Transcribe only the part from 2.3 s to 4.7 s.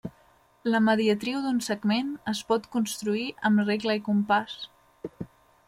es pot construir amb regle i compàs.